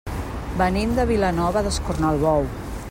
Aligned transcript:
Venim 0.61 0.95
de 1.01 1.05
Vilanova 1.11 1.65
d'Escornalbou. 1.69 2.49